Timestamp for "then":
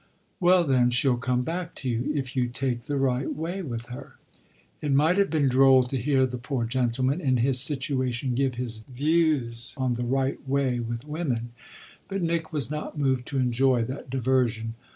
0.63-0.89